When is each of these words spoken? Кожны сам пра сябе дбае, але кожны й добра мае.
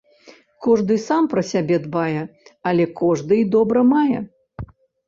Кожны 0.67 0.95
сам 1.07 1.27
пра 1.35 1.43
сябе 1.51 1.77
дбае, 1.85 2.21
але 2.73 2.83
кожны 3.03 3.33
й 3.45 3.49
добра 3.59 3.79
мае. 3.97 4.19